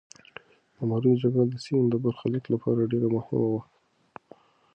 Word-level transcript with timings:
د 0.75 0.77
مروې 0.89 1.13
جګړه 1.21 1.43
د 1.51 1.53
سیمې 1.65 1.87
د 1.89 1.95
برخلیک 2.03 2.45
لپاره 2.53 2.89
ډېره 2.91 3.07
مهمه 3.15 3.45
وه. 3.51 3.61